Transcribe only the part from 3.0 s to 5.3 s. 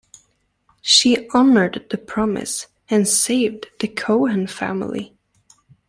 saved the Cohen family.